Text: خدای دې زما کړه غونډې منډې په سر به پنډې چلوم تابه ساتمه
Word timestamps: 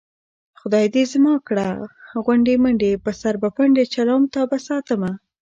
خدای 0.59 0.85
دې 0.93 1.03
زما 1.13 1.33
کړه 1.47 1.67
غونډې 2.25 2.53
منډې 2.63 2.91
په 3.03 3.11
سر 3.21 3.33
به 3.41 3.49
پنډې 3.55 3.83
چلوم 3.93 4.23
تابه 4.33 4.57
ساتمه 4.67 5.11